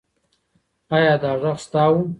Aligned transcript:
ایا 0.95 1.13
دا 1.21 1.31
غږ 1.41 1.57
ستا 1.65 1.83
و؟ 1.91 1.95